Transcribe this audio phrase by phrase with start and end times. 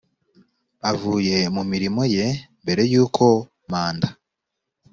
[0.91, 2.27] avuye mu mirimo ye
[2.63, 3.25] mbere y uko
[3.71, 4.07] manda